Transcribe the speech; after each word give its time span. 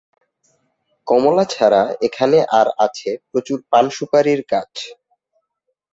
কমলা 1.07 1.45
ছাড়া 1.53 1.81
এখানে 2.07 2.37
আর 2.59 2.67
আছে 2.85 3.09
প্রচুর 3.29 3.57
পান-সুপারির 3.71 4.41
গাছ। 4.51 4.73